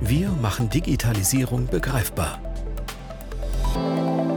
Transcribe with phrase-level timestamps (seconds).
[0.00, 2.40] Wir machen Digitalisierung begreifbar.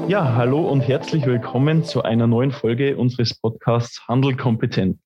[0.08, 4.98] Ja, hallo und herzlich willkommen zu einer neuen Folge unseres Podcasts Handel kompetent.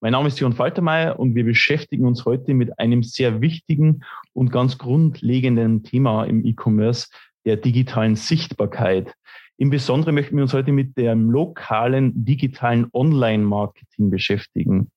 [0.00, 4.00] Mein Name ist Johann Faltermeier und wir beschäftigen uns heute mit einem sehr wichtigen
[4.32, 7.08] und ganz grundlegenden Thema im E-Commerce,
[7.44, 9.14] der digitalen Sichtbarkeit.
[9.58, 14.90] Im Besonderen möchten wir uns heute mit dem lokalen digitalen Online-Marketing beschäftigen.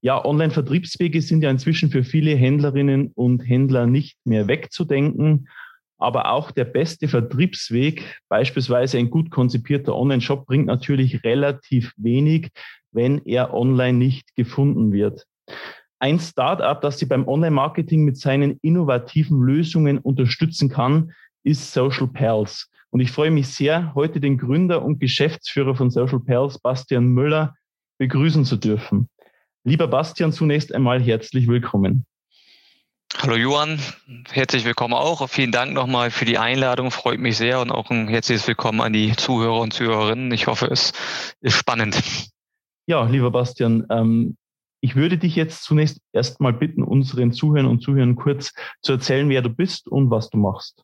[0.00, 5.48] Ja, Online-Vertriebswege sind ja inzwischen für viele Händlerinnen und Händler nicht mehr wegzudenken.
[5.98, 12.50] Aber auch der beste Vertriebsweg, beispielsweise ein gut konzipierter Online-Shop, bringt natürlich relativ wenig,
[12.92, 15.26] wenn er online nicht gefunden wird.
[15.98, 22.70] Ein Startup, das Sie beim Online-Marketing mit seinen innovativen Lösungen unterstützen kann, ist Social Pals.
[22.90, 27.54] Und ich freue mich sehr, heute den Gründer und Geschäftsführer von Social Pals, Bastian Müller,
[27.98, 29.08] begrüßen zu dürfen.
[29.68, 32.06] Lieber Bastian, zunächst einmal herzlich willkommen.
[33.18, 33.78] Hallo Johann,
[34.30, 35.28] herzlich willkommen auch.
[35.28, 38.94] Vielen Dank nochmal für die Einladung, freut mich sehr und auch ein herzliches Willkommen an
[38.94, 40.32] die Zuhörer und Zuhörerinnen.
[40.32, 40.94] Ich hoffe, es
[41.42, 42.02] ist spannend.
[42.86, 44.38] Ja, lieber Bastian, ähm,
[44.80, 49.42] ich würde dich jetzt zunächst erstmal bitten, unseren Zuhörern und Zuhörern kurz zu erzählen, wer
[49.42, 50.82] du bist und was du machst.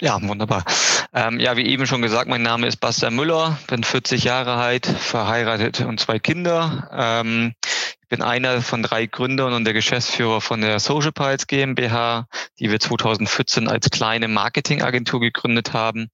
[0.00, 0.64] Ja, wunderbar.
[1.12, 4.86] Ähm, ja, wie eben schon gesagt, mein Name ist Bastian Müller, bin 40 Jahre alt,
[4.86, 6.88] verheiratet und zwei Kinder.
[6.92, 7.54] Ähm,
[8.00, 12.28] ich bin einer von drei Gründern und der Geschäftsführer von der Social Piles GmbH,
[12.60, 16.10] die wir 2014 als kleine Marketingagentur gegründet haben.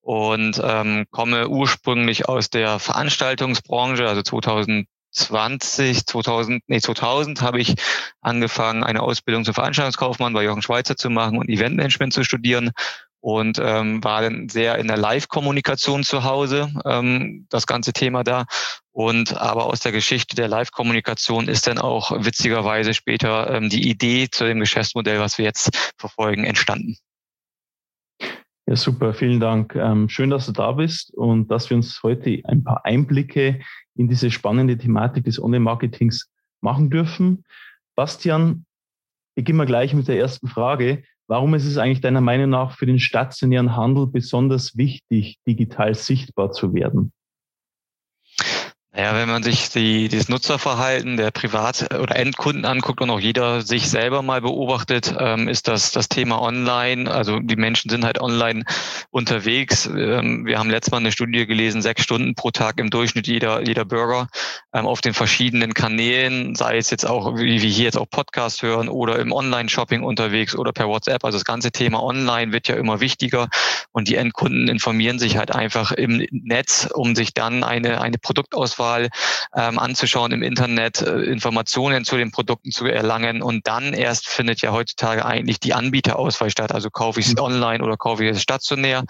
[0.00, 7.74] Und ähm, komme ursprünglich aus der Veranstaltungsbranche, also 2000 20, 2000, nee, 2000 habe ich
[8.22, 12.70] angefangen, eine Ausbildung zum Veranstaltungskaufmann bei Jochen Schweizer zu machen und Eventmanagement zu studieren
[13.22, 18.46] und ähm, war dann sehr in der Live-Kommunikation zu Hause, ähm, das ganze Thema da.
[18.90, 24.28] Und aber aus der Geschichte der Live-Kommunikation ist dann auch witzigerweise später ähm, die Idee
[24.28, 26.96] zu dem Geschäftsmodell, was wir jetzt verfolgen, entstanden.
[28.66, 29.76] Ja, super, vielen Dank.
[29.76, 33.60] Ähm, schön, dass du da bist und dass wir uns heute ein paar Einblicke
[33.94, 36.28] in diese spannende Thematik des Online-Marketings
[36.60, 37.44] machen dürfen.
[37.94, 38.66] Bastian,
[39.36, 41.04] beginnen wir gleich mit der ersten Frage.
[41.32, 46.52] Warum ist es eigentlich deiner Meinung nach für den stationären Handel besonders wichtig, digital sichtbar
[46.52, 47.10] zu werden?
[48.94, 53.62] Naja, wenn man sich die, das Nutzerverhalten der Privat- oder Endkunden anguckt und auch jeder
[53.62, 57.10] sich selber mal beobachtet, ähm, ist das das Thema online.
[57.10, 58.64] Also die Menschen sind halt online
[59.08, 59.86] unterwegs.
[59.86, 63.62] Ähm, wir haben letztes Mal eine Studie gelesen, sechs Stunden pro Tag im Durchschnitt jeder,
[63.66, 64.28] jeder Bürger
[64.74, 68.60] ähm, auf den verschiedenen Kanälen, sei es jetzt auch, wie wir hier jetzt auch Podcast
[68.60, 71.24] hören oder im Online-Shopping unterwegs oder per WhatsApp.
[71.24, 73.48] Also das ganze Thema online wird ja immer wichtiger
[73.92, 78.81] und die Endkunden informieren sich halt einfach im Netz, um sich dann eine, eine Produktauswahl
[78.82, 79.08] Auswahl
[79.54, 84.60] ähm, anzuschauen im Internet, äh, Informationen zu den Produkten zu erlangen und dann erst findet
[84.62, 86.72] ja heutzutage eigentlich die Anbieterauswahl statt.
[86.72, 87.42] Also kaufe ich es mhm.
[87.42, 89.04] online oder kaufe ich es stationär.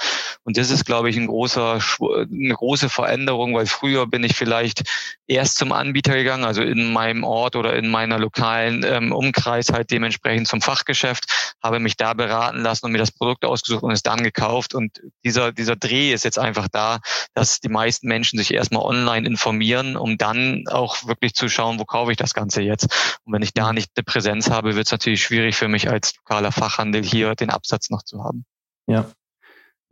[0.44, 4.82] Und das ist, glaube ich, ein großer, eine große Veränderung, weil früher bin ich vielleicht
[5.26, 9.90] erst zum Anbieter gegangen, also in meinem Ort oder in meiner lokalen ähm, Umkreis halt
[9.90, 14.02] dementsprechend zum Fachgeschäft, habe mich da beraten lassen und mir das Produkt ausgesucht und es
[14.02, 14.74] dann gekauft.
[14.74, 16.98] Und dieser, dieser Dreh ist jetzt einfach da,
[17.34, 21.78] dass die meisten Menschen sich erstmal online informieren informieren, um dann auch wirklich zu schauen,
[21.78, 23.18] wo kaufe ich das Ganze jetzt.
[23.24, 23.74] Und wenn ich da mhm.
[23.74, 27.50] nicht eine Präsenz habe, wird es natürlich schwierig für mich als lokaler Fachhandel hier den
[27.50, 28.44] Absatz noch zu haben.
[28.86, 29.06] Ja,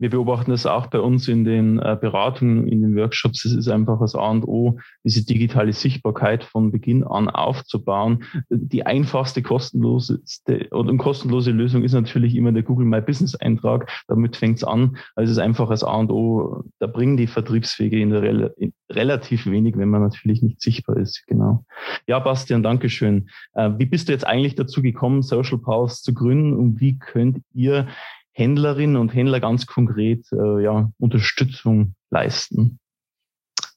[0.01, 3.45] wir beobachten das auch bei uns in den äh, Beratungen, in den Workshops.
[3.45, 8.23] Es ist einfach das A und O, diese digitale Sichtbarkeit von Beginn an aufzubauen.
[8.49, 13.91] Die einfachste, kostenloseste oder kostenlose Lösung ist natürlich immer der Google My Business Eintrag.
[14.07, 14.97] Damit fängt es an.
[15.15, 16.63] Also es ist einfach das A und O.
[16.79, 20.97] Da bringen die Vertriebswege in der Rel in relativ wenig, wenn man natürlich nicht sichtbar
[20.97, 21.25] ist.
[21.27, 21.63] Genau.
[22.07, 23.29] Ja, Bastian, Dankeschön.
[23.53, 27.41] Äh, wie bist du jetzt eigentlich dazu gekommen, Social Pulse zu gründen und wie könnt
[27.53, 27.87] ihr
[28.33, 32.79] Händlerinnen und Händler ganz konkret äh, ja, Unterstützung leisten?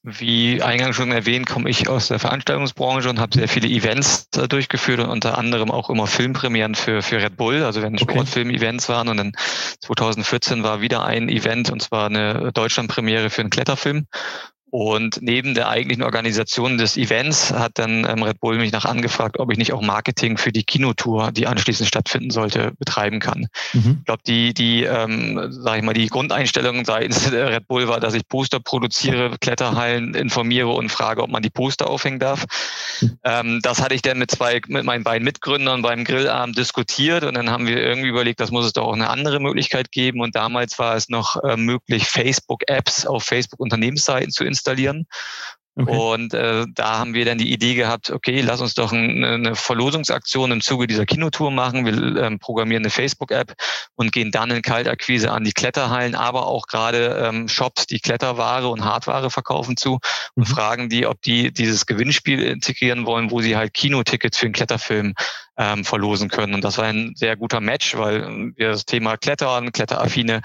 [0.07, 4.47] Wie eingangs schon erwähnt, komme ich aus der Veranstaltungsbranche und habe sehr viele Events äh,
[4.47, 8.13] durchgeführt und unter anderem auch immer Filmpremieren für, für Red Bull, also wenn okay.
[8.13, 9.09] Sportfilm-Events waren.
[9.09, 9.33] Und dann
[9.81, 14.07] 2014 war wieder ein Event und zwar eine Deutschlandpremiere für einen Kletterfilm.
[14.75, 19.39] Und neben der eigentlichen Organisation des Events hat dann ähm, Red Bull mich nach angefragt,
[19.39, 23.47] ob ich nicht auch Marketing für die Kinotour, die anschließend stattfinden sollte, betreiben kann.
[23.73, 23.99] Mhm.
[24.01, 28.15] Ich glaube, die, die, ähm, sag ich mal, die Grundeinstellung seitens Red Bull war, dass
[28.15, 32.45] ich Poster produziere, Kletterhallen informiere und frage, ob man die Poster aufhängen darf.
[33.01, 33.19] Mhm.
[33.23, 37.35] Ähm, das hatte ich dann mit zwei, mit meinen beiden Mitgründern beim Grillabend diskutiert und
[37.35, 40.21] dann haben wir irgendwie überlegt, das muss es doch auch eine andere Möglichkeit geben.
[40.21, 45.07] Und damals war es noch äh, möglich, Facebook-Apps auf Facebook-Unternehmensseiten zu installieren installieren.
[45.77, 45.91] Okay.
[45.91, 49.55] Und äh, da haben wir dann die Idee gehabt, okay, lass uns doch eine, eine
[49.57, 51.85] Verlosungsaktion im Zuge dieser Kinotour machen.
[51.85, 53.55] Wir ähm, programmieren eine Facebook-App
[53.97, 58.69] und gehen dann in Kaltakquise an die Kletterhallen, aber auch gerade ähm, Shops, die Kletterware
[58.69, 59.99] und Hardware verkaufen zu
[60.37, 60.55] und mhm.
[60.55, 65.15] fragen die, ob die dieses Gewinnspiel integrieren wollen, wo sie halt Kinotickets für einen Kletterfilm
[65.57, 66.55] ähm, verlosen können.
[66.55, 70.41] Und das war ein sehr guter Match, weil wir das Thema Klettern, kletteraffine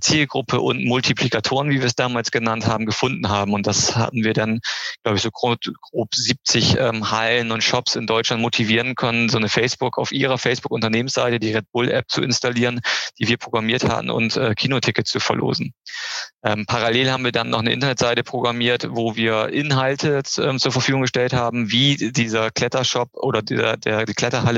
[0.00, 3.52] Zielgruppe und Multiplikatoren, wie wir es damals genannt haben, gefunden haben.
[3.52, 4.60] Und das hatten wir dann,
[5.02, 9.38] glaube ich, so grob, grob 70 ähm, Hallen und Shops in Deutschland motivieren können, so
[9.38, 12.80] eine Facebook auf ihrer Facebook-Unternehmensseite, die Red Bull-App zu installieren,
[13.18, 15.74] die wir programmiert hatten und äh, Kinotickets zu verlosen.
[16.44, 21.02] Ähm, parallel haben wir dann noch eine Internetseite programmiert, wo wir Inhalte ähm, zur Verfügung
[21.02, 24.51] gestellt haben, wie dieser Klettershop oder dieser, der, die Kletterhalle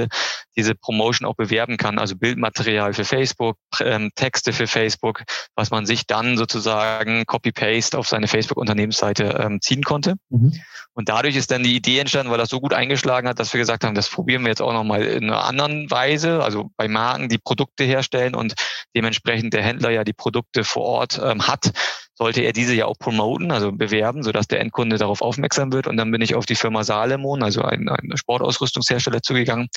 [0.56, 1.98] diese Promotion auch bewerben kann.
[1.98, 5.22] Also Bildmaterial für Facebook, ähm, Texte für Facebook,
[5.54, 10.14] was man sich dann sozusagen Copy-Paste auf seine Facebook-Unternehmensseite ähm, ziehen konnte.
[10.30, 10.52] Mhm.
[10.94, 13.58] Und dadurch ist dann die Idee entstanden, weil das so gut eingeschlagen hat, dass wir
[13.58, 17.28] gesagt haben, das probieren wir jetzt auch nochmal in einer anderen Weise, also bei Marken,
[17.28, 18.54] die Produkte herstellen und
[18.94, 21.72] dementsprechend der Händler ja die Produkte vor Ort ähm, hat,
[22.14, 25.86] sollte er diese ja auch promoten, also bewerben, sodass der Endkunde darauf aufmerksam wird.
[25.86, 29.68] Und dann bin ich auf die Firma Salomon, also ein, ein Sportausrüstungshersteller, zugegangen.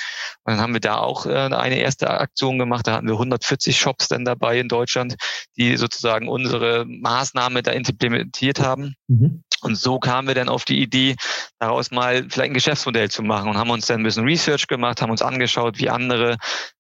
[0.43, 2.87] Und dann haben wir da auch äh, eine erste Aktion gemacht.
[2.87, 5.15] Da hatten wir 140 Shops dann dabei in Deutschland,
[5.57, 8.93] die sozusagen unsere Maßnahme da implementiert haben.
[9.07, 9.43] Mhm.
[9.61, 11.15] Und so kamen wir dann auf die Idee,
[11.57, 15.01] daraus mal vielleicht ein Geschäftsmodell zu machen und haben uns dann ein bisschen Research gemacht,
[15.01, 16.37] haben uns angeschaut, wie andere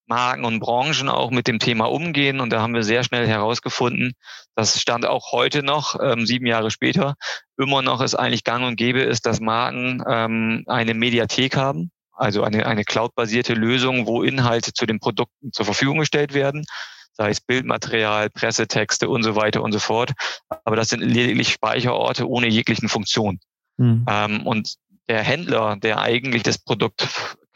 [0.07, 2.39] Marken und Branchen auch mit dem Thema umgehen.
[2.39, 4.13] Und da haben wir sehr schnell herausgefunden,
[4.55, 7.15] das stand auch heute noch, ähm, sieben Jahre später,
[7.57, 12.43] immer noch es eigentlich gang und gäbe ist, dass Marken ähm, eine Mediathek haben, also
[12.43, 16.65] eine, eine cloud-basierte Lösung, wo Inhalte zu den Produkten zur Verfügung gestellt werden
[17.17, 20.11] sei es Bildmaterial, Pressetexte und so weiter und so fort.
[20.63, 23.39] Aber das sind lediglich Speicherorte ohne jeglichen Funktion.
[23.77, 24.05] Mhm.
[24.07, 24.75] Ähm, und
[25.09, 27.07] der Händler, der eigentlich das Produkt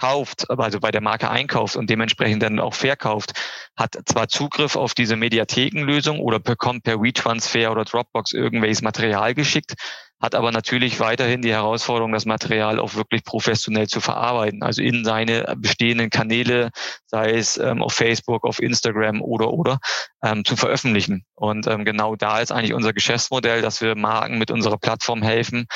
[0.01, 3.33] kauft, also bei der Marke einkauft und dementsprechend dann auch verkauft,
[3.77, 9.75] hat zwar Zugriff auf diese Mediathekenlösung oder bekommt per WeTransfer oder Dropbox irgendwelches Material geschickt,
[10.19, 15.05] hat aber natürlich weiterhin die Herausforderung, das Material auch wirklich professionell zu verarbeiten, also in
[15.05, 16.71] seine bestehenden Kanäle,
[17.05, 19.79] sei es ähm, auf Facebook, auf Instagram oder oder
[20.23, 21.25] ähm, zu veröffentlichen.
[21.35, 25.67] Und ähm, genau da ist eigentlich unser Geschäftsmodell, dass wir Marken mit unserer Plattform helfen,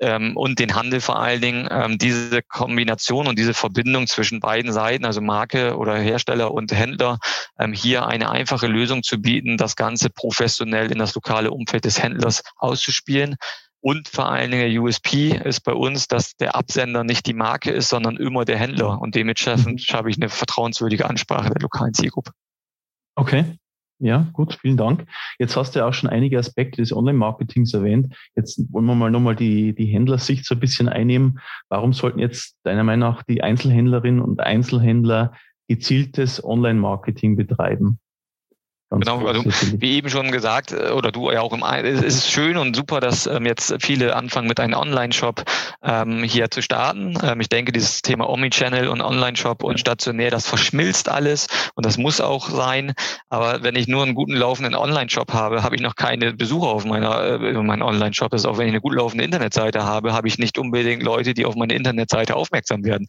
[0.00, 4.72] ähm, und den Handel vor allen Dingen, ähm, diese Kombination und diese Verbindung zwischen beiden
[4.72, 7.18] Seiten, also Marke oder Hersteller und Händler,
[7.58, 12.02] ähm, hier eine einfache Lösung zu bieten, das Ganze professionell in das lokale Umfeld des
[12.02, 13.36] Händlers auszuspielen.
[13.82, 17.70] Und vor allen Dingen der USP ist bei uns, dass der Absender nicht die Marke
[17.70, 19.00] ist, sondern immer der Händler.
[19.00, 19.94] Und dementsprechend mhm.
[19.94, 22.32] habe ich eine vertrauenswürdige Ansprache der lokalen Zielgruppe.
[23.16, 23.56] Okay,
[24.00, 25.04] ja, gut, vielen Dank.
[25.38, 28.16] Jetzt hast du ja auch schon einige Aspekte des Online-Marketings erwähnt.
[28.34, 31.38] Jetzt wollen wir mal nochmal die, die Händlersicht so ein bisschen einnehmen.
[31.68, 35.32] Warum sollten jetzt deiner Meinung nach die Einzelhändlerinnen und Einzelhändler
[35.68, 38.00] gezieltes Online-Marketing betreiben?
[38.90, 42.30] Ganz genau, also wie eben schon gesagt, äh, oder du ja auch im es ist
[42.30, 45.44] schön und super, dass ähm, jetzt viele anfangen mit einem Online-Shop
[45.84, 47.16] ähm, hier zu starten.
[47.22, 51.98] Ähm, ich denke, dieses Thema Omnichannel und Online-Shop und stationär, das verschmilzt alles und das
[51.98, 52.94] muss auch sein.
[53.28, 56.84] Aber wenn ich nur einen guten laufenden Online-Shop habe, habe ich noch keine Besucher auf
[56.84, 58.34] meiner äh, meinem Online-Shop.
[58.34, 61.46] ist auch wenn ich eine gut laufende Internetseite habe, habe ich nicht unbedingt Leute, die
[61.46, 63.06] auf meine Internetseite aufmerksam werden.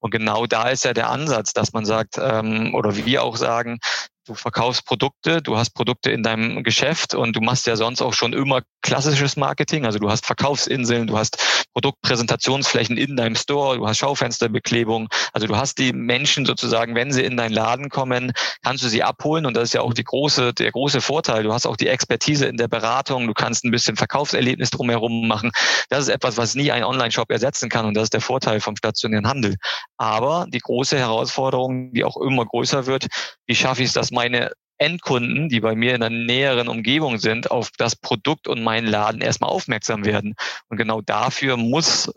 [0.00, 3.78] Und genau da ist ja der Ansatz, dass man sagt, ähm, oder wir auch sagen,
[4.26, 8.12] du verkaufst Produkte, du hast Produkte in deinem Geschäft und du machst ja sonst auch
[8.12, 9.86] schon immer klassisches Marketing.
[9.86, 15.08] Also du hast Verkaufsinseln, du hast Produktpräsentationsflächen in deinem Store, du hast Schaufensterbeklebung.
[15.32, 19.02] Also du hast die Menschen sozusagen, wenn sie in deinen Laden kommen, kannst du sie
[19.02, 21.42] abholen und das ist ja auch die große, der große Vorteil.
[21.42, 25.50] Du hast auch die Expertise in der Beratung, du kannst ein bisschen Verkaufserlebnis drumherum machen.
[25.88, 28.76] Das ist etwas, was nie ein Online-Shop ersetzen kann und das ist der Vorteil vom
[28.76, 29.56] stationären Handel.
[29.96, 33.06] Aber die große Herausforderung, die auch immer größer wird,
[33.46, 37.50] wie schaffe ich es, dass meine Endkunden, die bei mir in der näheren Umgebung sind,
[37.50, 40.34] auf das Produkt und meinen Laden erstmal aufmerksam werden.
[40.68, 42.10] Und genau dafür muss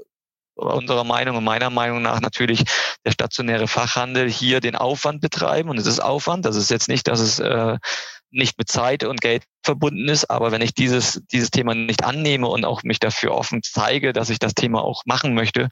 [0.56, 2.64] unserer Meinung und meiner Meinung nach natürlich
[3.06, 5.70] der stationäre Fachhandel hier den Aufwand betreiben.
[5.70, 6.46] Und es ist Aufwand.
[6.46, 7.78] Das ist jetzt nicht, dass es äh,
[8.32, 10.30] nicht mit Zeit und Geld verbunden ist.
[10.30, 14.30] Aber wenn ich dieses, dieses Thema nicht annehme und auch mich dafür offen zeige, dass
[14.30, 15.70] ich das Thema auch machen möchte,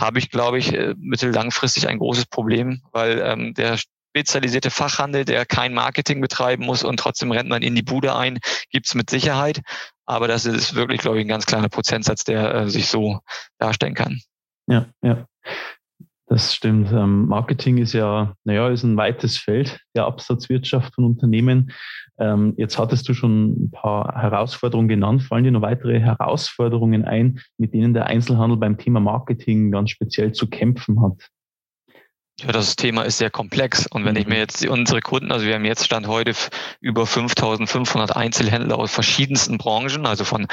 [0.00, 3.78] habe ich, glaube ich, äh, mittellangfristig ein großes Problem, weil ähm, der
[4.10, 8.38] spezialisierte Fachhandel, der kein Marketing betreiben muss und trotzdem rennt man in die Bude ein,
[8.70, 9.60] gibt's mit Sicherheit.
[10.06, 13.20] Aber das ist wirklich, glaube ich, ein ganz kleiner Prozentsatz, der äh, sich so
[13.58, 14.20] darstellen kann.
[14.66, 15.26] Ja, ja.
[16.26, 16.92] Das stimmt.
[16.92, 21.72] Ähm, Marketing ist ja, naja, ist ein weites Feld der Absatzwirtschaft von Unternehmen.
[22.18, 25.22] Ähm, jetzt hattest du schon ein paar Herausforderungen genannt.
[25.22, 30.32] Fallen dir noch weitere Herausforderungen ein, mit denen der Einzelhandel beim Thema Marketing ganz speziell
[30.32, 31.30] zu kämpfen hat?
[32.40, 33.88] Ja, das Thema ist sehr komplex.
[33.88, 34.40] Und wenn ich mir mhm.
[34.40, 36.34] jetzt unsere Kunden, also wir haben jetzt Stand heute
[36.80, 40.46] über 5500 Einzelhändler aus verschiedensten Branchen, also von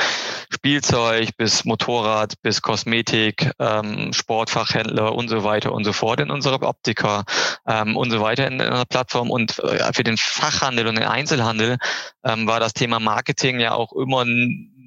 [0.49, 6.63] Spielzeug bis Motorrad bis Kosmetik, ähm, Sportfachhändler und so weiter und so fort in unserer
[6.63, 7.23] Optiker
[7.67, 9.29] ähm, und so weiter in, der Plattform.
[9.29, 11.77] Und äh, für den Fachhandel und den Einzelhandel
[12.23, 14.25] ähm, war das Thema Marketing ja auch immer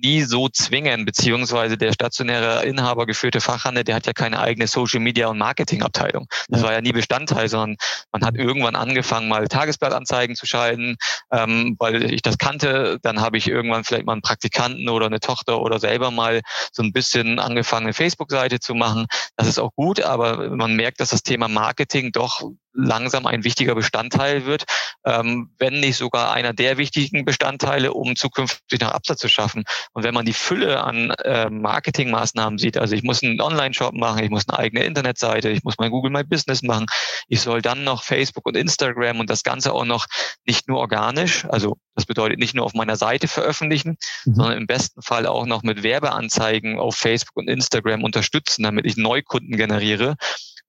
[0.02, 5.00] nie so zwingen, beziehungsweise der stationäre Inhaber geführte Fachhandel, der hat ja keine eigene Social
[5.00, 6.26] Media und Marketing Abteilung.
[6.48, 7.76] Das war ja nie Bestandteil, sondern
[8.12, 10.96] man hat irgendwann angefangen, mal Tagesblattanzeigen zu schalten,
[11.32, 12.98] ähm, weil ich das kannte.
[13.02, 16.40] Dann habe ich irgendwann vielleicht mal einen Praktikanten oder eine Tochter oder selber mal
[16.72, 19.06] so ein bisschen angefangen, eine Facebook-Seite zu machen.
[19.36, 22.42] Das ist auch gut, aber man merkt, dass das Thema Marketing doch
[22.78, 24.64] langsam ein wichtiger Bestandteil wird,
[25.04, 29.64] ähm, wenn nicht sogar einer der wichtigen Bestandteile, um zukünftig nach Absatz zu schaffen.
[29.92, 34.22] Und wenn man die Fülle an äh, Marketingmaßnahmen sieht, also ich muss einen Online-Shop machen,
[34.22, 36.86] ich muss eine eigene Internetseite, ich muss mein Google My Business machen,
[37.26, 40.06] ich soll dann noch Facebook und Instagram und das Ganze auch noch
[40.46, 44.34] nicht nur organisch, also das bedeutet nicht nur auf meiner Seite veröffentlichen, mhm.
[44.34, 48.96] sondern im besten Fall auch noch mit Werbeanzeigen auf Facebook und Instagram unterstützen, damit ich
[48.96, 50.14] Neukunden generiere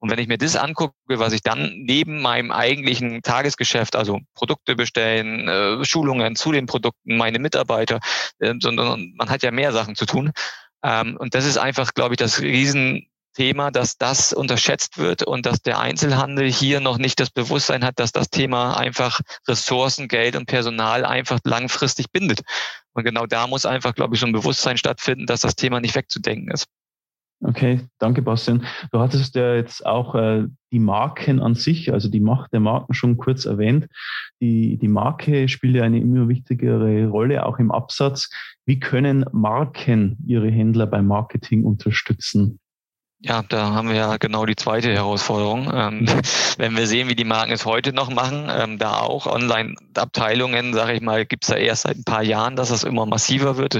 [0.00, 4.74] und wenn ich mir das angucke, was ich dann neben meinem eigentlichen Tagesgeschäft, also Produkte
[4.74, 8.00] bestellen, äh, Schulungen zu den Produkten, meine Mitarbeiter,
[8.38, 10.32] äh, sondern man hat ja mehr Sachen zu tun.
[10.82, 15.60] Ähm, und das ist einfach, glaube ich, das Riesenthema, dass das unterschätzt wird und dass
[15.60, 20.46] der Einzelhandel hier noch nicht das Bewusstsein hat, dass das Thema einfach Ressourcen, Geld und
[20.46, 22.40] Personal einfach langfristig bindet.
[22.94, 25.94] Und genau da muss einfach, glaube ich, so ein Bewusstsein stattfinden, dass das Thema nicht
[25.94, 26.66] wegzudenken ist.
[27.42, 28.66] Okay, danke, Bastian.
[28.92, 32.92] Du hattest ja jetzt auch äh, die Marken an sich, also die Macht der Marken
[32.92, 33.88] schon kurz erwähnt.
[34.42, 38.28] Die, die Marke spielt ja eine immer wichtigere Rolle, auch im Absatz.
[38.66, 42.60] Wie können Marken ihre Händler beim Marketing unterstützen?
[43.22, 45.70] Ja, da haben wir ja genau die zweite Herausforderung.
[45.74, 46.06] Ähm,
[46.56, 50.94] wenn wir sehen, wie die Marken es heute noch machen, ähm, da auch Online-Abteilungen, sage
[50.94, 53.74] ich mal, gibt's da erst seit ein paar Jahren, dass das immer massiver wird.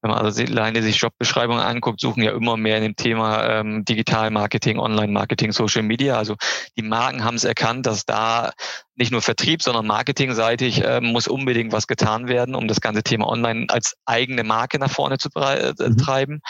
[0.00, 3.84] Wenn man also alleine sich Jobbeschreibungen anguckt, suchen ja immer mehr in dem Thema ähm,
[3.84, 6.16] Digital-Marketing, Online-Marketing, Social Media.
[6.16, 6.36] Also
[6.76, 8.52] die Marken haben es erkannt, dass da
[8.94, 13.26] nicht nur Vertrieb, sondern marketingseitig äh, muss unbedingt was getan werden, um das ganze Thema
[13.28, 15.96] Online als eigene Marke nach vorne zu äh, mhm.
[15.96, 16.40] treiben.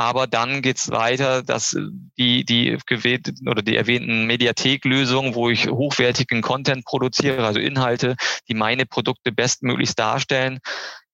[0.00, 1.76] Aber dann geht's weiter, dass
[2.16, 8.16] die, die gewählten oder die erwähnten Mediatheklösungen, wo ich hochwertigen Content produziere, also Inhalte,
[8.48, 10.60] die meine Produkte bestmöglichst darstellen,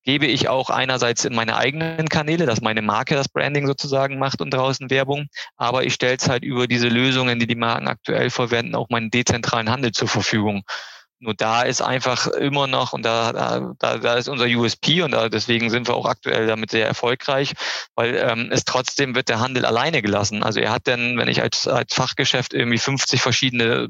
[0.04, 4.40] gebe ich auch einerseits in meine eigenen Kanäle, dass meine Marke das Branding sozusagen macht
[4.40, 5.26] und draußen Werbung,
[5.56, 9.10] aber ich stelle es halt über diese Lösungen, die die Marken aktuell verwenden, auch meinen
[9.10, 10.62] dezentralen Handel zur Verfügung.
[11.18, 13.32] Nur da ist einfach immer noch, und da,
[13.78, 17.54] da, da ist unser USP und da, deswegen sind wir auch aktuell damit sehr erfolgreich,
[17.94, 20.42] weil ähm, es trotzdem wird der Handel alleine gelassen.
[20.42, 23.88] Also er hat denn, wenn ich als, als Fachgeschäft irgendwie 50 verschiedene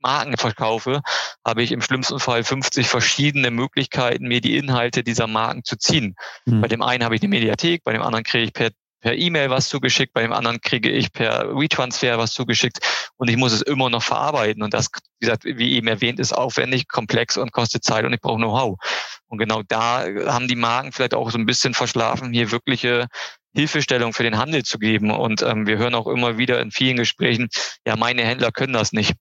[0.00, 1.02] Marken verkaufe,
[1.44, 6.16] habe ich im schlimmsten Fall 50 verschiedene Möglichkeiten, mir die Inhalte dieser Marken zu ziehen.
[6.46, 6.60] Mhm.
[6.60, 9.50] Bei dem einen habe ich eine Mediathek, bei dem anderen kriege ich per per E-Mail
[9.50, 12.80] was zugeschickt, bei dem anderen kriege ich per WeTransfer was zugeschickt
[13.16, 14.62] und ich muss es immer noch verarbeiten.
[14.62, 14.88] Und das,
[15.18, 18.78] wie gesagt, wie eben erwähnt, ist aufwendig, komplex und kostet Zeit und ich brauche Know-how.
[19.28, 23.06] Und genau da haben die Marken vielleicht auch so ein bisschen verschlafen, hier wirkliche
[23.54, 25.10] Hilfestellung für den Handel zu geben.
[25.10, 27.48] Und ähm, wir hören auch immer wieder in vielen Gesprächen,
[27.86, 29.14] ja, meine Händler können das nicht.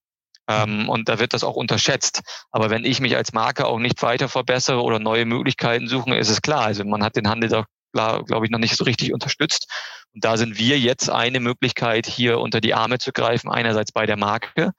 [0.48, 2.22] Ähm, und da wird das auch unterschätzt.
[2.52, 6.30] Aber wenn ich mich als Marke auch nicht weiter verbessere oder neue Möglichkeiten suche, ist
[6.30, 6.62] es klar.
[6.62, 9.68] Also man hat den Handel doch glaube ich, noch nicht so richtig unterstützt.
[10.14, 13.50] Und da sind wir jetzt eine Möglichkeit, hier unter die Arme zu greifen.
[13.50, 14.72] Einerseits bei der Marke,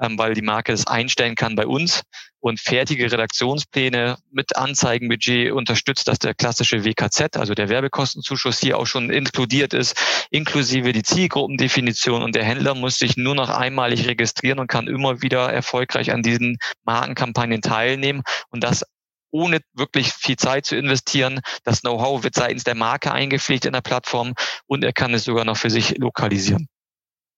[0.00, 2.02] ähm, weil die Marke das einstellen kann bei uns
[2.40, 8.86] und fertige Redaktionspläne mit Anzeigenbudget unterstützt, dass der klassische WKZ, also der Werbekostenzuschuss hier auch
[8.86, 9.96] schon inkludiert ist,
[10.30, 15.22] inklusive die Zielgruppendefinition und der Händler muss sich nur noch einmalig registrieren und kann immer
[15.22, 18.84] wieder erfolgreich an diesen Markenkampagnen teilnehmen und das
[19.34, 21.40] ohne wirklich viel Zeit zu investieren.
[21.64, 24.34] Das Know-how wird seitens der Marke eingepflegt in der Plattform
[24.66, 26.68] und er kann es sogar noch für sich lokalisieren.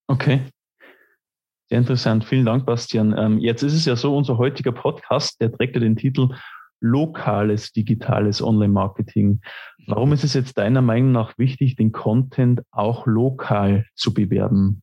[0.07, 0.43] Okay.
[1.71, 2.27] Sehr interessant.
[2.27, 3.17] Vielen Dank, Bastian.
[3.17, 6.29] Ähm, jetzt ist es ja so, unser heutiger Podcast, der trägt ja den Titel
[6.81, 9.41] lokales digitales Online-Marketing.
[9.87, 14.83] Warum ist es jetzt deiner Meinung nach wichtig, den Content auch lokal zu bewerben?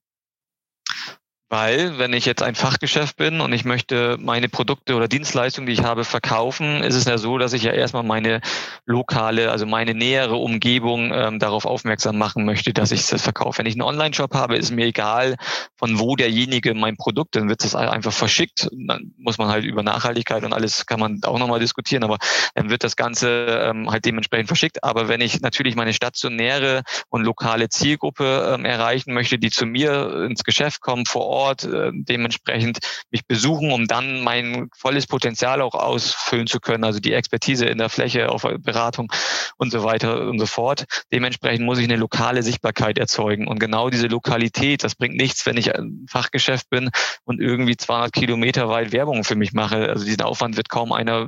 [1.54, 5.74] Weil, wenn ich jetzt ein Fachgeschäft bin und ich möchte meine Produkte oder Dienstleistungen, die
[5.74, 8.42] ich habe, verkaufen, ist es ja so, dass ich ja erstmal meine
[8.88, 13.60] lokale, also meine nähere Umgebung ähm, darauf aufmerksam machen möchte, dass ich das verkaufe.
[13.60, 15.36] Wenn ich einen Online-Shop habe, ist mir egal,
[15.78, 18.68] von wo derjenige mein Produkt, dann wird es einfach verschickt.
[18.72, 22.18] Dann muss man halt über Nachhaltigkeit und alles kann man auch nochmal diskutieren, aber
[22.56, 24.84] dann wird das Ganze ähm, halt dementsprechend verschickt.
[24.84, 30.26] Aber wenn ich natürlich meine stationäre und lokale Zielgruppe ähm, erreichen möchte, die zu mir
[30.28, 32.80] ins Geschäft kommen, vor Ort, Ort äh, dementsprechend
[33.12, 37.78] mich besuchen, um dann mein volles Potenzial auch ausfüllen zu können, also die Expertise in
[37.78, 39.12] der Fläche, auf Beratung
[39.58, 40.86] und so weiter und so fort.
[41.12, 45.58] Dementsprechend muss ich eine lokale Sichtbarkeit erzeugen und genau diese Lokalität, das bringt nichts, wenn
[45.58, 46.90] ich ein Fachgeschäft bin
[47.26, 49.90] und irgendwie 200 Kilometer weit Werbung für mich mache.
[49.90, 51.28] Also diesen Aufwand wird kaum einer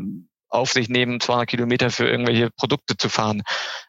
[0.49, 3.43] auf sich nehmen, 200 Kilometer für irgendwelche Produkte zu fahren.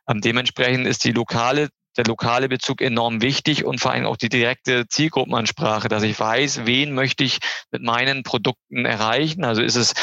[0.09, 4.28] Ähm, dementsprechend ist die lokale der lokale Bezug enorm wichtig und vor allem auch die
[4.28, 7.38] direkte Zielgruppenansprache, dass ich weiß, wen möchte ich
[7.70, 9.44] mit meinen Produkten erreichen.
[9.44, 9.94] Also ist es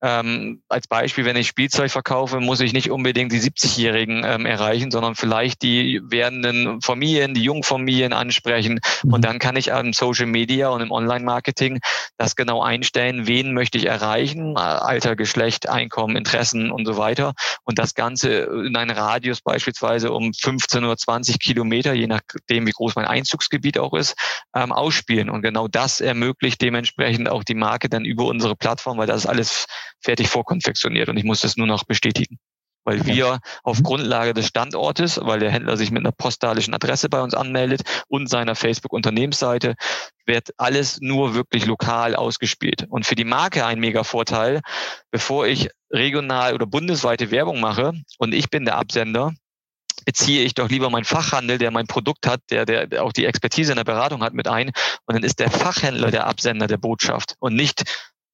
[0.00, 4.90] ähm, als Beispiel, wenn ich Spielzeug verkaufe, muss ich nicht unbedingt die 70-Jährigen ähm, erreichen,
[4.90, 8.80] sondern vielleicht die werdenden Familien, die jungen Familien ansprechen.
[9.02, 9.12] Mhm.
[9.12, 11.80] Und dann kann ich im Social Media und im Online-Marketing
[12.16, 17.34] das genau einstellen, wen möchte ich erreichen, Alter, Geschlecht, Einkommen, Interessen und so weiter.
[17.64, 18.28] Und das Ganze
[18.66, 23.78] in einen Radius beispielsweise um 15 oder 20 Kilometer, je nachdem, wie groß mein Einzugsgebiet
[23.78, 24.14] auch ist,
[24.54, 25.28] ähm, ausspielen.
[25.28, 29.26] Und genau das ermöglicht dementsprechend auch die Marke dann über unsere Plattform, weil das ist
[29.26, 29.66] alles
[30.00, 32.38] fertig vorkonfektioniert und ich muss das nur noch bestätigen.
[32.84, 33.82] Weil wir auf mhm.
[33.82, 38.30] Grundlage des Standortes, weil der Händler sich mit einer postalischen Adresse bei uns anmeldet und
[38.30, 39.74] seiner Facebook-Unternehmensseite,
[40.24, 42.86] wird alles nur wirklich lokal ausgespielt.
[42.88, 44.62] Und für die Marke ein mega Vorteil,
[45.10, 49.34] bevor ich regional oder bundesweite Werbung mache und ich bin der Absender,
[50.06, 53.72] beziehe ich doch lieber meinen Fachhandel, der mein Produkt hat, der, der auch die Expertise
[53.72, 54.68] in der Beratung hat, mit ein.
[55.04, 57.84] Und dann ist der Fachhändler der Absender der Botschaft und nicht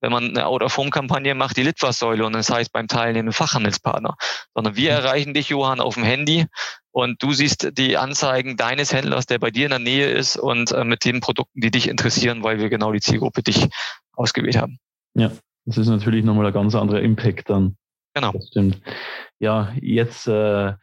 [0.05, 4.17] wenn man eine Out-of-Home-Kampagne macht, die Litfaßsäule und das heißt beim teilnehmenden Fachhandelspartner.
[4.55, 4.99] Sondern wir mhm.
[4.99, 6.47] erreichen dich, Johann, auf dem Handy
[6.93, 10.73] und du siehst die Anzeigen deines Händlers, der bei dir in der Nähe ist und
[10.73, 13.67] äh, mit den Produkten, die dich interessieren, weil wir genau die Zielgruppe dich
[14.13, 14.79] ausgewählt haben.
[15.15, 15.33] Ja,
[15.65, 17.79] das ist natürlich nochmal ein ganz anderer Impact dann.
[18.13, 18.33] Genau.
[18.33, 18.83] Das stimmt.
[19.39, 20.75] Ja, jetzt äh,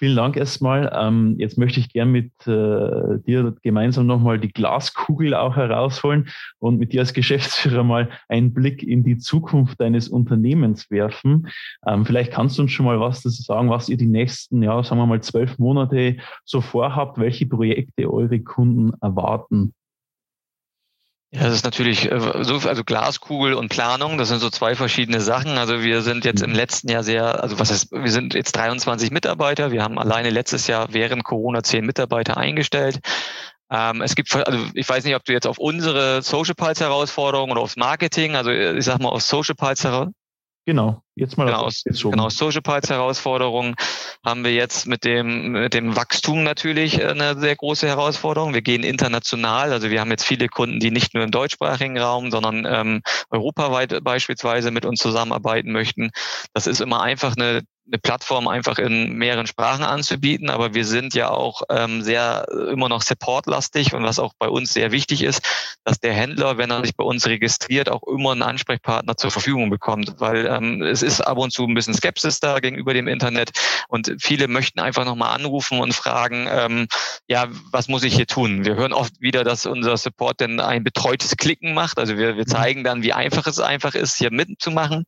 [0.00, 0.90] Vielen Dank erstmal.
[0.98, 6.78] Ähm, jetzt möchte ich gern mit äh, dir gemeinsam nochmal die Glaskugel auch herausholen und
[6.78, 11.48] mit dir als Geschäftsführer mal einen Blick in die Zukunft deines Unternehmens werfen.
[11.86, 14.82] Ähm, vielleicht kannst du uns schon mal was dazu sagen, was ihr die nächsten, ja,
[14.82, 19.74] sagen wir mal zwölf Monate so vorhabt, welche Projekte eure Kunden erwarten.
[21.32, 25.20] Ja, das ist natürlich äh, so, also Glaskugel und Planung, das sind so zwei verschiedene
[25.20, 25.58] Sachen.
[25.58, 29.12] Also wir sind jetzt im letzten Jahr sehr, also was heißt, wir sind jetzt 23
[29.12, 29.70] Mitarbeiter.
[29.70, 32.98] Wir haben alleine letztes Jahr während Corona zehn Mitarbeiter eingestellt.
[33.70, 37.52] Ähm, es gibt, also ich weiß nicht, ob du jetzt auf unsere Social Pulse Herausforderungen
[37.52, 40.12] oder aufs Marketing, also ich sag mal auf Social Pulse
[40.70, 43.74] Genau, jetzt mal genau, aus, genau, Social Pulse Herausforderungen
[44.24, 48.54] haben wir jetzt mit dem, mit dem Wachstum natürlich eine sehr große Herausforderung.
[48.54, 52.30] Wir gehen international, also wir haben jetzt viele Kunden, die nicht nur im deutschsprachigen Raum,
[52.30, 56.12] sondern ähm, europaweit beispielsweise mit uns zusammenarbeiten möchten.
[56.54, 61.14] Das ist immer einfach eine eine Plattform einfach in mehreren Sprachen anzubieten, aber wir sind
[61.14, 65.22] ja auch ähm, sehr äh, immer noch supportlastig und was auch bei uns sehr wichtig
[65.22, 65.42] ist,
[65.84, 69.70] dass der Händler, wenn er sich bei uns registriert, auch immer einen Ansprechpartner zur Verfügung
[69.70, 73.50] bekommt, weil ähm, es ist ab und zu ein bisschen Skepsis da gegenüber dem Internet
[73.88, 76.86] und viele möchten einfach nochmal anrufen und fragen, ähm,
[77.26, 78.64] ja, was muss ich hier tun?
[78.64, 82.44] Wir hören oft wieder, dass unser Support denn ein betreutes Klicken macht, also wir, wir
[82.44, 82.48] mhm.
[82.48, 85.06] zeigen dann, wie einfach es einfach ist, hier mitzumachen,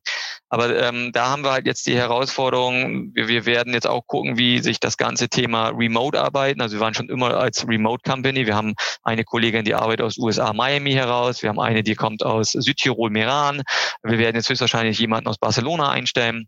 [0.49, 4.05] aber ähm, da haben wir halt jetzt die Herausforderung, Richtung, wir, wir werden jetzt auch
[4.07, 6.61] gucken, wie sich das ganze Thema Remote arbeiten.
[6.61, 8.45] Also wir waren schon immer als Remote Company.
[8.45, 11.41] Wir haben eine Kollegin, die arbeitet aus USA Miami heraus.
[11.41, 13.61] Wir haben eine, die kommt aus Südtirol Meran.
[14.03, 16.47] Wir werden jetzt höchstwahrscheinlich jemanden aus Barcelona einstellen.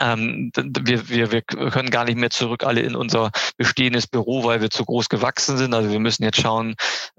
[0.00, 4.60] Ähm, wir, wir, wir können gar nicht mehr zurück alle in unser bestehendes Büro, weil
[4.60, 5.72] wir zu groß gewachsen sind.
[5.72, 6.74] Also wir müssen jetzt schauen,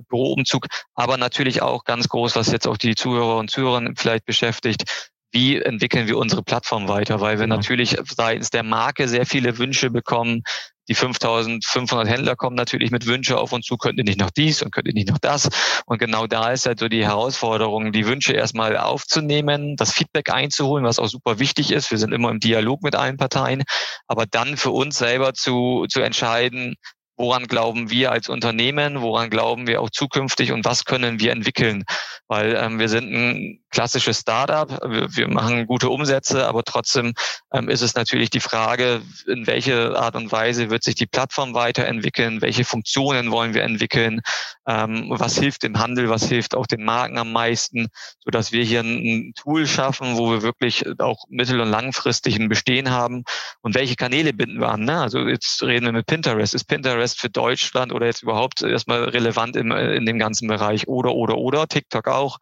[0.10, 5.10] Büroumzug, aber natürlich auch ganz groß, was jetzt auch die Zuhörer und Zuhörer vielleicht beschäftigt,
[5.36, 7.58] wie entwickeln wir unsere Plattform weiter, weil wir genau.
[7.58, 10.44] natürlich seitens der Marke sehr viele Wünsche bekommen.
[10.88, 14.62] Die 5500 Händler kommen natürlich mit Wünsche auf uns zu, könnt ihr nicht noch dies
[14.62, 15.50] und könnt ihr nicht noch das.
[15.86, 20.86] Und genau da ist halt so die Herausforderung, die Wünsche erstmal aufzunehmen, das Feedback einzuholen,
[20.86, 21.92] was auch super wichtig ist.
[21.92, 23.64] Wir sind immer im Dialog mit allen Parteien,
[24.08, 26.76] aber dann für uns selber zu, zu entscheiden,
[27.18, 31.84] woran glauben wir als Unternehmen, woran glauben wir auch zukünftig und was können wir entwickeln.
[32.28, 37.14] Weil ähm, wir sind ein klassisches Startup, wir, wir machen gute Umsätze, aber trotzdem
[37.54, 41.54] ähm, ist es natürlich die Frage, in welche Art und Weise wird sich die Plattform
[41.54, 44.22] weiterentwickeln, welche Funktionen wollen wir entwickeln,
[44.68, 47.88] ähm, was hilft dem Handel, was hilft auch den Marken am meisten,
[48.20, 52.40] so dass wir hier ein, ein Tool schaffen, wo wir wirklich auch mittel- und langfristig
[52.40, 53.24] ein Bestehen haben
[53.62, 54.86] und welche Kanäle binden wir an.
[54.86, 55.00] Ne?
[55.00, 56.54] Also jetzt reden wir mit Pinterest.
[56.56, 61.14] Ist Pinterest für Deutschland oder jetzt überhaupt erstmal relevant im, in dem ganzen Bereich oder,
[61.14, 62.40] oder, oder, TikTok auch.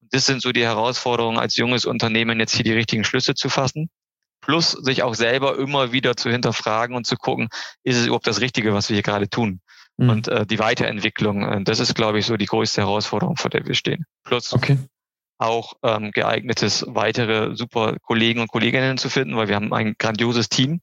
[0.00, 3.90] Das sind so die Herausforderungen als junges Unternehmen, jetzt hier die richtigen Schlüsse zu fassen.
[4.40, 7.48] Plus sich auch selber immer wieder zu hinterfragen und zu gucken,
[7.82, 9.60] ist es überhaupt das Richtige, was wir hier gerade tun?
[9.96, 10.10] Mhm.
[10.10, 13.66] Und äh, die Weiterentwicklung, äh, das ist, glaube ich, so die größte Herausforderung, vor der
[13.66, 14.04] wir stehen.
[14.24, 14.78] Plus okay.
[15.38, 20.48] auch ähm, geeignetes weitere super Kollegen und Kolleginnen zu finden, weil wir haben ein grandioses
[20.48, 20.80] Team.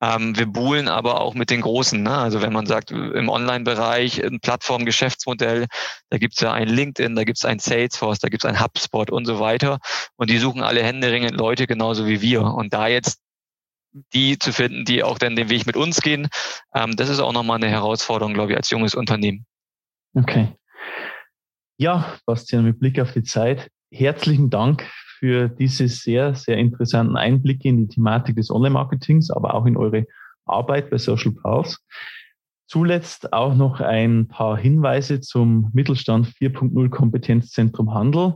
[0.00, 2.02] Ähm, wir buhlen aber auch mit den Großen.
[2.02, 2.10] Ne?
[2.10, 5.66] Also wenn man sagt, im Online-Bereich ein Plattformgeschäftsmodell,
[6.10, 8.60] da gibt es ja ein LinkedIn, da gibt es ein Salesforce, da gibt es ein
[8.60, 9.78] HubSpot und so weiter.
[10.16, 12.42] Und die suchen alle händeringend Leute genauso wie wir.
[12.42, 13.20] Und da jetzt
[14.12, 16.28] die zu finden, die auch dann den Weg mit uns gehen,
[16.74, 19.46] ähm, das ist auch nochmal eine Herausforderung, glaube ich, als junges Unternehmen.
[20.14, 20.48] Okay.
[21.76, 24.88] Ja, Bastian, mit Blick auf die Zeit, herzlichen Dank
[25.24, 30.04] für diese sehr, sehr interessanten Einblicke in die Thematik des Online-Marketings, aber auch in eure
[30.44, 31.78] Arbeit bei Social Pulse.
[32.66, 38.34] Zuletzt auch noch ein paar Hinweise zum Mittelstand 4.0 Kompetenzzentrum Handel.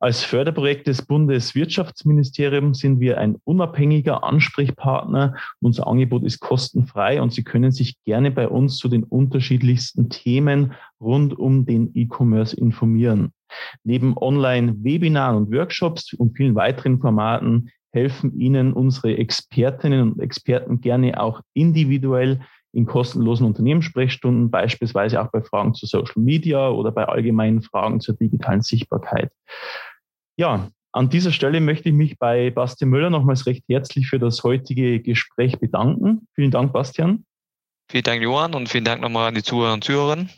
[0.00, 5.34] Als Förderprojekt des Bundeswirtschaftsministeriums sind wir ein unabhängiger Ansprechpartner.
[5.60, 10.72] Unser Angebot ist kostenfrei und Sie können sich gerne bei uns zu den unterschiedlichsten Themen
[10.98, 13.34] rund um den E-Commerce informieren.
[13.84, 21.20] Neben Online-Webinaren und Workshops und vielen weiteren Formaten helfen Ihnen unsere Expertinnen und Experten gerne
[21.20, 22.40] auch individuell
[22.72, 28.16] in kostenlosen Unternehmenssprechstunden, beispielsweise auch bei Fragen zu Social Media oder bei allgemeinen Fragen zur
[28.16, 29.30] digitalen Sichtbarkeit.
[30.36, 34.42] Ja, an dieser Stelle möchte ich mich bei Bastian Müller nochmals recht herzlich für das
[34.42, 36.26] heutige Gespräch bedanken.
[36.34, 37.24] Vielen Dank, Bastian.
[37.90, 40.30] Vielen Dank, Johann, und vielen Dank nochmal an die Zuhörer und Zuhörerinnen.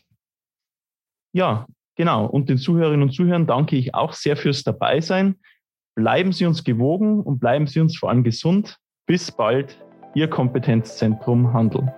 [1.33, 2.27] Ja, genau.
[2.27, 5.37] Und den Zuhörerinnen und Zuhörern danke ich auch sehr fürs Dabeisein.
[5.97, 8.79] Bleiben Sie uns gewogen und bleiben Sie uns vor allem gesund.
[9.07, 9.83] Bis bald,
[10.15, 11.93] Ihr Kompetenzzentrum Handel.